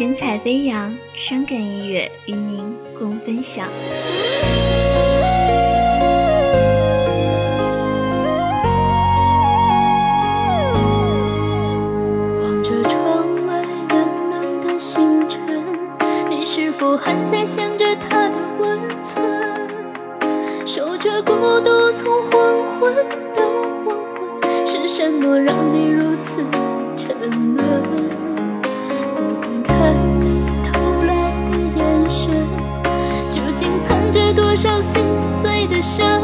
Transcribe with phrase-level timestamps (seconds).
[0.00, 3.68] 神采飞扬，伤感音乐与您共分享。
[12.40, 15.38] 望着窗外冷冷的星辰，
[16.30, 19.22] 你是否还在想着他的温存？
[20.64, 22.94] 守着孤独从黄昏
[23.34, 23.42] 到
[23.84, 26.42] 黄昏，是什么让你如此
[26.96, 28.29] 沉沦？
[34.62, 36.19] 受心碎的伤。